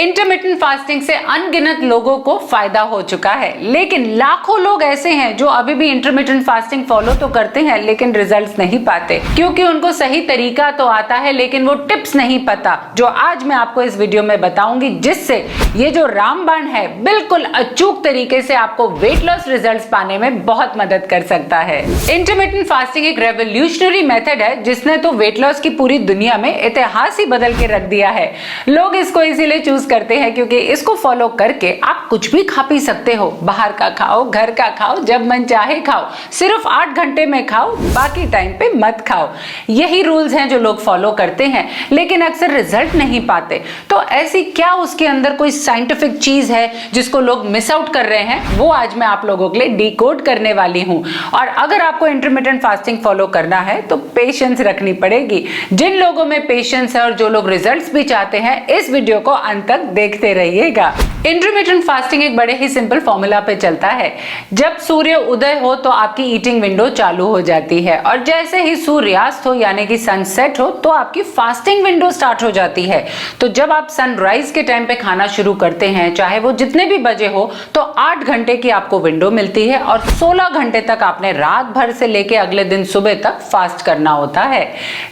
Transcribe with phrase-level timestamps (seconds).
[0.00, 5.36] इंटरमीडियंट fasting से अनगिनत लोगों को फ़ायदा हो चुका है। लेकिन लाखों लोग ऐसे हैं
[5.36, 9.90] जो अभी भी इंटरमीडियंट फास्टिंग फॉलो तो करते हैं, लेकिन रिजल्ट्स नहीं पाते। क्योंकि उनको
[9.92, 13.98] सही तरीका तो आता है, लेकिन वो टिप्स नहीं पता, जो आज मैं आपको इस
[13.98, 15.36] वीडियो में बताऊँगी, जिससे
[15.76, 20.72] ये जो रामबाण है, बिल्कुल अचूक तरीके से आपको वेट लॉस रिज़ल्ट पाने में बहुत
[20.76, 21.80] मदद कर सकता है।
[22.14, 27.18] इंटरमीडियंट फास्टिंग एक रेवोल्यूशनरी मेथड है, जिसने तो वेट लॉस की पूरी दुनिया में इतिहास
[27.18, 28.32] ही बदल के रख दिया है।
[28.68, 32.78] लोग इसको इसीलिए चूज़ करते हैं क्योंकि इसको फॉलो करके आप कुछ भी खा पी
[32.80, 37.26] सकते हो। बाहर का खाओ, घर का खाओ, जब मन चाहे खाओ। सिर्फ़ आठ घंटे
[37.26, 39.28] में खाओ, बाकी टाइम पे मत खाओ।
[39.70, 44.42] यही रूल्स हैं जो लोग फॉलो करते हैं, लेकिन अक्सर रिज़ल्ट नहीं पाते। तो ऐसी
[44.44, 48.58] क्या उसके अंदर कोई साइंटिफिक चीज़ है जिसको लोग मिस आउट कर रहे हैं?
[48.58, 51.04] वो आज मैं आप लोगों के लिए डिकोड करने वाली हूँ।
[51.34, 56.46] और अगर आपको इंटरमीडियंट फास्टिंग फॉलो करना है तो पेशेंस रखनी पड़ेगी। जिन लोगों में
[56.46, 60.32] पेशेंस है और जो लोग रिज़ल्ट भी चाहते हैं, इस वीडियो को अंत तक देखते
[60.34, 60.94] रहिएगा।
[61.26, 64.12] इंटरमीडियंट फास्टिंग एक बड़े ही सिंपल फॉर्मूला पे चलता है।
[64.52, 68.76] जब सूर्य उदय हो तो आपकी ईटिंग विंडो चालू हो जाती है और जैसे ही
[68.76, 73.04] सूर्यास्त हो, यानी कि सनसेट हो तो आपकी फास्टिंग विंडो स्टार्ट हो जाती है।
[73.40, 76.98] तो जब आप सनराइज के टाइम पे खाना शुरू करते हैं, चाहे वो जितने भी
[76.98, 81.32] बजे हो तो आठ घंटे की आपको विंडो मिलती है और सोलह घंटे तक आपने
[81.32, 84.64] रात भर से लेके अगले दिन सुबह तक फास्ट करना होता है।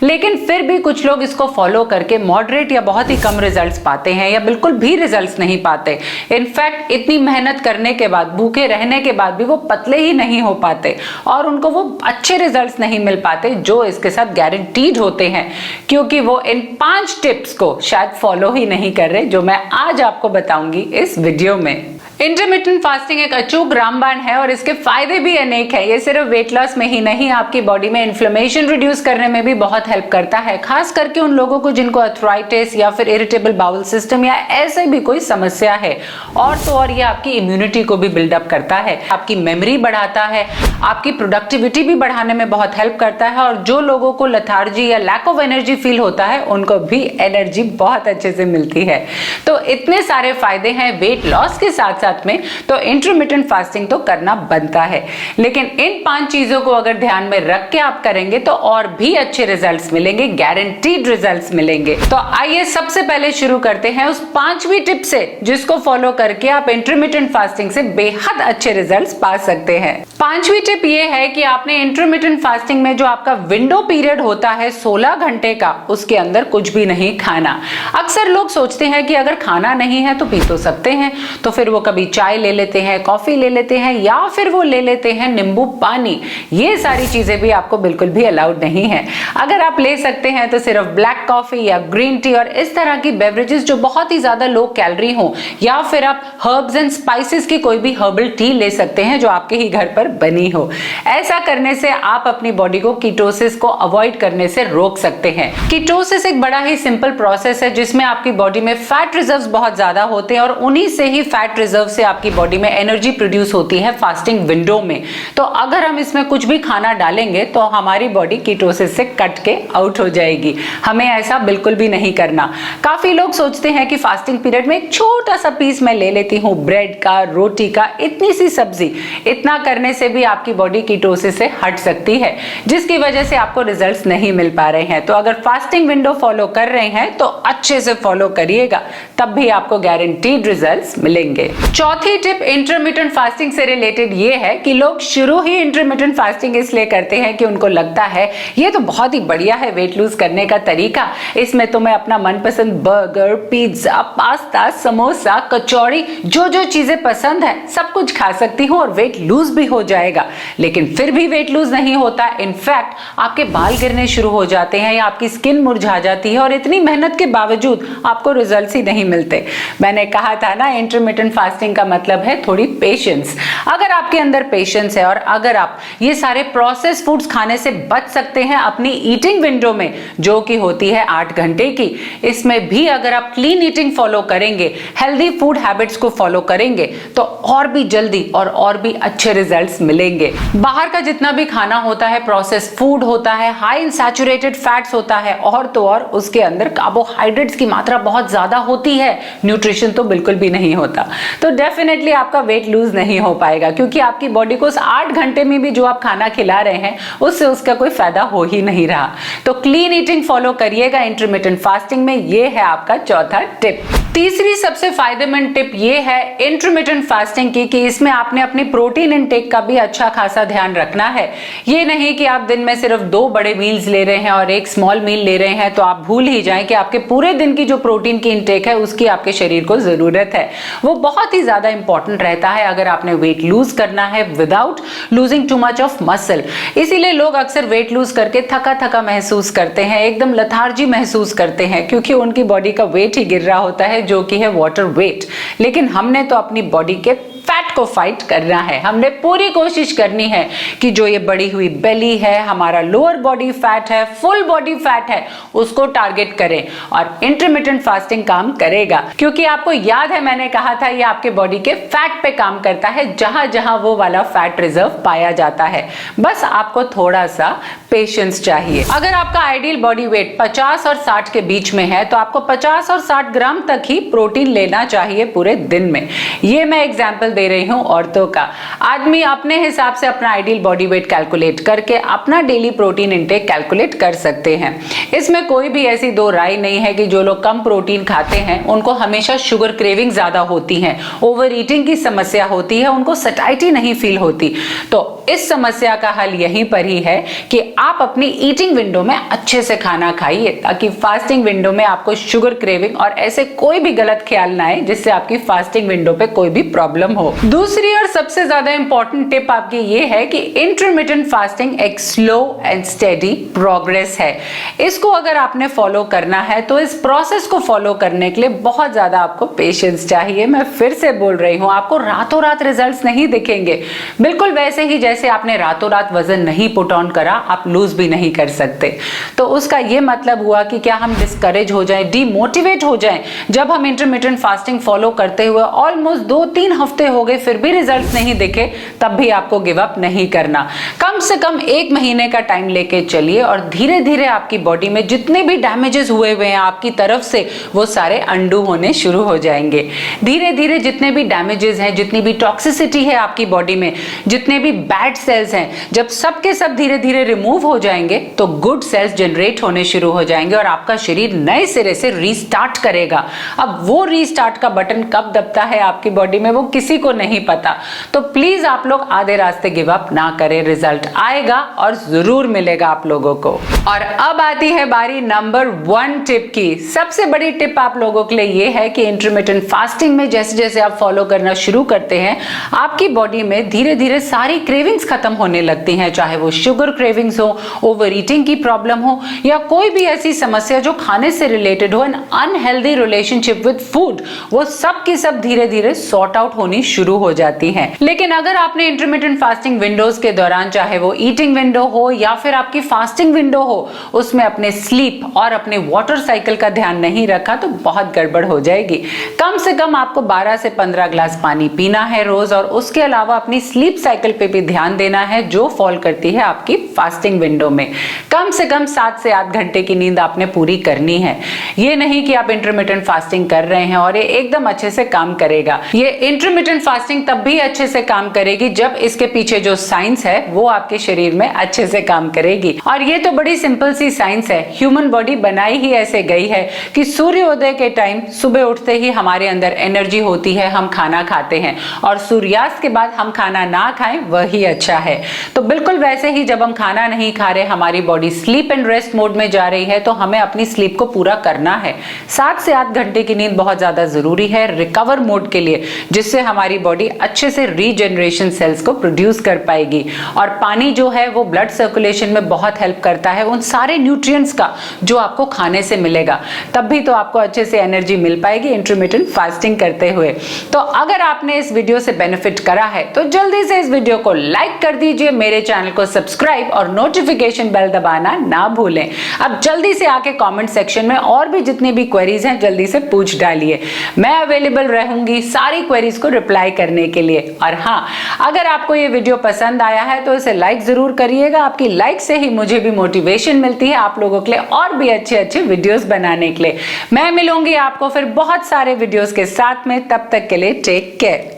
[0.02, 4.14] लेकिन फिर भी कुछ लोग इसको फॉलो करके मॉडरेट या बहुत ही कम रिज़ल्ट पाते
[4.14, 5.97] हैं या बिल्कुल भी रिज़ल्ट नहीं पाते।
[6.32, 10.40] इनफैक्ट इतनी मेहनत करने के बाद, भूखे रहने के बाद भी वो पतले ही नहीं
[10.42, 10.96] हो पाते
[11.26, 15.50] और उनको वो अच्छे रिज़ल्ट नहीं मिल पाते जो इसके साथ गारंटीड होते हैं।
[15.88, 20.00] क्योंकि वो इन पाँच टिप्स को शायद फॉलो ही नहीं कर रहे, जो मैं आज
[20.00, 25.36] आपको बताऊँगी इस वीडियो में। इंटरमीडियंट फास्टिंग एक अचूक रामबाण है और इसके फ़ायदे भी
[25.36, 29.28] अनेक है। ये सिर्फ़ वेट लॉस में ही नहीं, आपकी बॉडी में इन्फ्लेमेशन रिड्यूस करने
[29.28, 33.08] में भी बहुत हेल्प करता है। खास करके उन लोगों को जिनको अथराइटिस या फिर
[33.08, 35.96] इरिटेबल बाउल सिस्टम या ऐसे भी कोई समस्या है।
[36.36, 40.44] और तो और ये आपकी इम्यूनिटी को भी बिल्डअप करता है। आपकी मेमोरी बढ़ाता है,
[40.82, 44.98] आपकी प्रोडक्टिविटी भी बढ़ाने में बहुत हेल्प करता है और जो लोगों को लथार्जी या
[44.98, 49.04] लैक ऑफ़ एनर्जी फील होता है, उनको भी एनर्जी बहुत अच्छे से मिलती है।
[49.46, 52.38] तो इतने सारे फ़ायदे हैं वेट लॉस के साथ साथ में
[52.68, 55.06] तो इंटरमीडियंट फास्टिंग तो करना बनता है।
[55.38, 59.14] लेकिन इन पाँच चीज़ों को अगर ध्यान में रख के आप करेंगे तो और भी
[59.14, 64.80] अच्छे रिजल्ट्स मिलेंगे गारंटीड रिजल्ट्स मिलेंगे। तो आइए सबसे पहले शुरू करते हैं उस पांचवी
[64.80, 69.96] टिप से, जिसको फॉलो करके आप इंटरमीडियंट फास्टिंग से बेहद अच्छे रिज़ल्ट पा सकते हैं।
[70.20, 74.70] पांचवी टिप ये है कि आपने इंटरमीडियंट फास्टिंग में जो आपका विंडो पीरियड होता है
[74.72, 77.60] 16 घंटे का, उसके अंदर कुछ भी नहीं खाना।
[77.94, 81.12] अक्सर लोग सोचते हैं कि अगर खाना नहीं है तो पी तो सकते हैं
[81.44, 84.62] तो फिर वो कभी चाय ले लेते हैं, कॉफ़ी ले लेते हैं, या फिर वो
[84.62, 86.20] ले लेते हैं नींबू पानी।
[86.52, 89.04] ये सारी चीज़ें भी आपको बिल्कुल भी अलाउड नहीं है।
[89.36, 92.96] अगर आप ले सकते हैं तो सिर्फ़ ब्लैक कॉफ़ी या ग्रीन टी और इस तरह
[92.96, 97.46] की बेवरेजेस जो बहुत ही ज़्यादा लो कैलोरी हो, या फिर आप हर्ब्स एंड स्पाइसेस
[97.46, 100.70] की कोई भी हर्बल टी ले सकते हैं जो आपके ही घर पर बनी हो।
[101.08, 105.52] ऐसा करने से आप अपनी बॉडी को कीटोसिस को अवॉइड करने से रोक सकते हैं।
[105.70, 110.02] कीटोसिस एक बड़ा ही सिंपल प्रोसेस है, जिसमें आपकी बॉडी में फैट रिज़र्व बहुत ज़्यादा
[110.04, 113.78] होते हैं और उन्हीं से ही फैट रिज़र्व से आपकी बॉडी में एनर्जी प्रोड्यूस होती
[113.78, 115.02] है फास्टिंग विंडो में।
[115.36, 119.56] तो अगर हम इसमें कुछ भी खाना डालेंगे तो हमारी बॉडी कीटोसिस से कट के
[119.76, 120.54] आउट हो जाएगी।
[120.84, 122.52] हमें ऐसा बिल्कुल भी नहीं करना।
[122.84, 126.38] काफ़ी लोग सोचते हैं कि फास्टिंग पीरियड में एक छोटा सा पीस मैं ले लेती
[126.38, 128.90] हूँ ब्रेड का, रोटी का, इतनी सी सब्ज़ी।
[129.26, 132.36] इतना करने से भी आपकी बॉडी कीटोसिस से हट सकती है,
[132.66, 136.46] जिसकी वजह से आपको रिजल्ट्स नहीं मिल पा रहे हैं। तो अगर फास्टिंग विंडो फॉलो
[136.48, 138.80] कर रहे हैं तो अच्छे से फॉलो करिएगा,
[139.18, 144.72] तब भी आपको गारंटीड रिजल्ट्स मिलेंगे। चौथी टिप इंटरमीडियंट फास्टिंग से रिलेटेड ये है कि
[144.72, 149.12] लोग शुरू ही इंटरमीडियंट फास्टिंग इसलिए करते हैं कि उनको लगता है, ये तो बहुत
[149.14, 151.06] ही बढ़िया है वेट लूज करने का तरीका।
[151.36, 157.66] इसमें तो मैं अपना मनपसंद burger pizza pasta samosa kachori जो जो चीज़ें पसंद है,
[157.68, 160.26] सब कुछ खा सकती हूँ और वेट लूज भी हो जाएगा।
[160.58, 164.92] लेकिन फिर भी वेट लूज नहीं होता। इनफैक्ट आपके बाल गिरने शुरू हो जाते हैं
[164.94, 169.04] या आपकी स्किन मुरझा जाती है और इतनी मेहनत के बावजूद आपको रिज़ल्ट ही नहीं
[169.04, 169.44] मिलते।
[169.82, 173.36] मैंने कहा था ना इंटरमीडियंट फास्टिंग का मतलब है थोड़ी पेशेंस
[173.68, 178.08] अगर आपके अंदर पेशेंस है और अगर आप ये सारे प्रोसेस फूड्स खाने से बच
[178.10, 181.84] सकते हैं अपनी ईटिंग विंडो में, जो कि होती है आठ घंटे की,
[182.24, 186.86] इसमें भी अगर आप क्लीन ईटिंग फॉलो करेंगे हेल्दी फ़ूड हैबिट्स को फॉलो करेंगे
[187.16, 190.32] तो और भी जल्दी और और भी अच्छे रिजल्ट्स मिलेंगे.
[190.56, 194.94] बाहर का जितना भी खाना होता है प्रोसेस फ़ूड होता है हाई इन सैचुरेटेड फैट्स
[194.94, 199.90] होता है, और तो और उसके अंदर कार्बोहाइड्रेट्स की मात्रा बहुत ज़्यादा होती है न्यूट्रिशन
[199.92, 201.06] तो बिल्कुल भी नहीं होता.
[201.42, 205.44] तो डेफिनेटली आपका वेट लूज नहीं हो पाएगा, क्योंकि आपकी बॉडी को उस आठ घंटे
[205.44, 208.86] में भी जो आप खाना खिला रहे हैं, उससे उसका कोई फ़ायदा हो ही नहीं
[208.88, 209.10] रहा।
[209.46, 213.82] तो क्लीन ईटिंग फॉलो करिएगा इंटरमीडियंट फास्टिंग में ये है आपका चौथा टिप
[214.18, 219.50] तीसरी सबसे फ़ायदेमंद टिप ये है इंटरमीडियंट फास्टिंग की कि इसमें आपने अपनी प्रोटीन इनटेक
[219.50, 221.28] का भी अच्छा खासा ध्यान रखना है।
[221.68, 224.68] ये नहीं कि आप दिन में सिर्फ़ दो बड़े मील्स ले रहे हैं और एक
[224.68, 227.64] स्मॉल मील ले रहे हैं तो आप भूल ही जाएँ कि आपके पूरे दिन की
[227.64, 230.50] जो प्रोटीन की इनटेक है, उसकी आपके शरीर को ज़रूरत है।
[230.84, 234.80] वो बहुत ही ज़्यादा इंपॉर्टेंट रहता है अगर आपने वेट लूज करना है without
[235.12, 236.42] losing too much of muscle
[236.76, 241.66] इसीलिए लोग अक्सर वेट लूज करके थका थका महसूस करते हैं, एकदम लथार्जी महसूस करते
[241.66, 244.84] हैं, क्योंकि उनकी बॉडी का वेट ही गिर रहा होता है जो कि है वाटर
[244.98, 245.26] वेट
[245.60, 247.14] लेकिन हमने तो अपनी बॉडी के
[247.48, 250.48] फैट को फाइट करना है। हमने पूरी कोशिश करनी है
[250.80, 255.10] कि जो ये बड़ी हुई बेली है, हमारा लोअर बॉडी फैट है फुल बॉडी फैट
[255.10, 260.74] है, उसको टारगेट करें और इंटरमीडियंट फास्टिंग काम करेगा। क्योंकि आपको याद है, मैंने कहा
[260.74, 264.60] था, ये आपके बॉडी के फैट पे काम करता है जहाँ जहाँ वो वाला फैट
[264.60, 265.88] रिज़र्व पाया जाता है।
[266.20, 267.48] बस आपको थोड़ा सा
[267.90, 272.16] पेशेंस चाहिए। अगर आपका आइडियल बॉडी वेट 50 और 60 के बीच में है तो
[272.16, 276.08] आपको 50 और 60 ग्राम तक ही प्रोटीन लेना चाहिए पूरे दिन में।
[276.44, 278.48] ये मैं एग्ज़ाम्पल दे रही हूँ औरतों का।
[278.84, 283.94] आदमी अपने हिसाब से अपना आइडियल बॉडी वेट कैलकुलेट करके अपना डेली प्रोटीन इंटेक कैलकुलेट
[283.94, 284.74] कर सकते हैं।
[285.14, 288.64] इसमें कोई भी ऐसी दो राय नहीं है कि जो लोग कम प्रोटीन खाते हैं,
[288.66, 293.70] उनको हमेशा शुगर क्रेविंग ज़्यादा होती है ओवर ईटिंग की समस्या होती है, उनको सटाइटी
[293.70, 294.54] नहीं फील होती।
[294.92, 297.16] तो इस समस्या का हल यहीं पर ही है
[297.50, 302.14] कि आप अपनी ईटिंग विंडो में अच्छे से खाना खाइए, ताकि फास्टिंग विंडो में आपको
[302.16, 306.26] शुगर क्रेविंग और ऐसे कोई भी गलत ख्याल ना आए जिससे आपकी फास्टिंग विंडो पे
[306.28, 311.26] कोई भी प्रॉब्लम हो। दूसरी और सबसे ज़्यादा इंपॉर्टेंट टिप आपकी ये है कि इंटरमीडियंट
[311.28, 314.38] फास्टिंग एक स्लो एंड स्टेडी प्रोग्रेस है।
[314.80, 318.92] इसको अगर आपने फॉलो करना है तो इस प्रोसेस को फॉलो करने के लिए बहुत
[318.92, 323.26] ज़्यादा आपको पेशेंस चाहिए। मैं फिर से बोल रही हूँ, आपको रातों रात रिज़ल्ट नहीं
[323.28, 323.82] दिखेंगे।
[324.20, 328.08] बिल्कुल वैसे ही जैसे आपने रातों रात वज़न नहीं पुट ऑन करा, आप लूज भी
[328.08, 328.96] नहीं कर सकते।
[329.38, 333.24] तो उसका यह मतलब हुआ कि क्या हम डिस्करेज हो जाए डिमोटिवेट हो जाए?
[333.50, 337.70] जब हम इंटरमीडियंट फास्टिंग फॉलो करते हुए ऑलमोस्ट दो तीन हफ़्ते हो गए फिर भी
[337.72, 338.64] रिज़ल्ट नहीं दिखे,
[339.00, 340.62] तब भी आपको गिव अप नहीं करना।
[341.00, 345.06] कम से कम एक महीने का टाइम लेके चलिए और धीरे धीरे आपकी बॉडी में
[345.08, 347.40] जितने भी डैमेजेस हुए हुए हैं, आपकी तरफ़ से
[347.74, 349.88] वो सारे अंडू होने शुरू हो जाएँगे।
[350.24, 353.92] धीरे धीरे जितने भी डैमेजेस हैं, जितनी भी टॉक्सिसिटी है आपकी बॉडी में,
[354.26, 358.46] जितने भी बैड सेल्स हैं, जब सब के सब धीरे धीरे रिमूव हो जाएँगे तो
[358.60, 363.26] गुड सेल्स जनरेट होने शुरू हो जाएँगे और आपका शरीर नए सिरे से रीस्टार्ट करेगा।
[363.58, 367.27] अब वो रीस्टार्ट का बटन कब दबता है आपकी बॉडी में, वो किसी को नहीं
[367.40, 367.76] पता।
[368.14, 372.88] तो प्लीज़ आप लोग आधे रास्ते गिव अप ना करें रिज़ल्ट आएगा और ज़रूर मिलेगा
[372.88, 373.50] आप लोगों को।
[373.88, 378.36] और अब आती है बारी नंबर वन टिप की। सबसे बड़ी टिप आप लोगों के
[378.36, 382.36] लिए ये है कि इंटरमीडियंट फास्टिंग में जैसे जैसे आप फॉलो करना शुरू करते हैं,
[382.74, 387.40] आपकी बॉडी में धीरे धीरे सारी क्रेविंग्स खत्म होने लगती हैं, चाहे वो शुगर क्रेविंग्स
[387.40, 391.94] हो ओवर ईटिंग की प्रॉब्लम हो, या कोई भी ऐसी समस्या जो खाने से रिलेटेड
[391.94, 394.22] हो an unhealthy relationship with food
[394.52, 398.56] वो सब की सब धीरे धीरे सॉर्ट आउट होनी शुरू हो जाती है। लेकिन अगर
[398.56, 403.34] आपने इंटरमीडियंट फास्टिंग विंडोज़ के दौरान, चाहे वो ईटिंग विंडो हो या फिर आपकी फास्टिंग
[403.34, 408.12] विंडो हो, उसमें अपने स्लीप और अपने वाटर साइकिल का ध्यान नहीं रखा तो बहुत
[408.14, 408.96] गड़बड़ हो जाएगी।
[409.40, 413.36] कम से कम आपको 12 से 15 ग्लास पानी पीना है रोज और उसके अलावा
[413.36, 417.70] अपनी स्लीप साइकिल पे भी ध्यान देना है, जो फॉल करती है आपकी फास्टिंग विंडो
[417.70, 417.90] में।
[418.30, 421.40] कम से कम सात से आठ घंटे की नींद आपने पूरी करनी है।
[421.78, 425.34] ये नहीं कि आप इंटरमीडियंट फास्टिंग कर रहे हैं और ये एकदम अच्छे से काम
[425.34, 430.24] करेगा। ये इंटरमीडियंट फास्टिंग तब भी अच्छे से काम करेगी जब इसके पीछे जो साइंस
[430.26, 434.10] है, वो आपके शरीर में अच्छे से काम करेगी। और ये तो बड़ी सिंपल सी
[434.10, 436.62] साइंस है। ह्यूमन बॉडी बनाई ही ऐसे गई है
[436.94, 441.60] कि सूर्योदय के टाइम सुबह उठते ही हमारे अंदर एनर्जी होती है, हम खाना खाते
[441.60, 445.20] हैं। और सूर्यास्त के बाद हम खाना ना खाएँ, वही अच्छा है।
[445.54, 449.14] तो बिल्कुल वैसे ही जब हम खाना नहीं खा रहे, हमारी body sleep and rest
[449.14, 451.94] mode में जा रही है तो हमें अपनी स्लीप को पूरा करना है।
[452.28, 456.40] सात से आठ घंटे की नींद बहुत ज़्यादा ज़रूरी है रिकवर मोड के लिए, जिससे
[456.40, 460.04] हमारी बॉडी अच्छे से रीजनरेशन सेल्स को प्रोड्यूस कर पाएगी।
[460.36, 464.52] और पानी जो है, वो ब्लड सर्कुलेशन में बहुत हेल्प करता है उन सारे न्यूट्रिएंट्स
[464.52, 464.70] का
[465.04, 466.40] जो आपको खाने से मिलेगा।
[466.74, 470.32] तब भी तो आपको अच्छे से एनर्जी मिल पाएगी इंटरमीडियंट फास्टिंग करते हुए।
[470.72, 474.32] तो अगर आपने इस वीडियो से बेनिफिट करा है तो जल्दी से इस वीडियो को
[474.32, 479.92] लाइक कर दीजिए, मेरे चैनल को सब्सक्राइब और नोटिफिकेशन बेल दबाना ना भूलें। अब जल्दी
[479.94, 483.80] से आके कमेंट सेक्शन में और भी जितनी भी क्वेरीज हैं, जल्दी से पूछ डालिए।
[484.18, 488.06] मैं अवेलेबल रहूँगी, सारी क्वेरीज को रिप्लाई करने के लिए। और हाँ
[488.40, 492.38] अगर आपको ये वीडियो पसंद आया है तो इसे लाइक ज़रूर करिएगा। आपकी लाइक से
[492.38, 496.04] ही मुझे भी मोटिवेशन मिलती है आप लोगों के लिए और भी अच्छे अच्छे वीडियोस
[496.06, 496.78] बनाने के लिए।
[497.12, 501.16] मैं मिलूँगी आपको फिर बहुत सारे वीडियोस के साथ में। तब तक के लिए टेक
[501.20, 501.56] केयर